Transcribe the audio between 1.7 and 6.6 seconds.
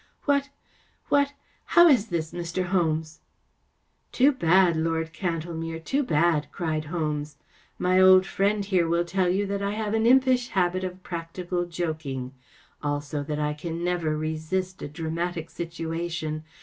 How is this, Mr. Holmes?"" Too bad, Lord Cantlemere, too bad!"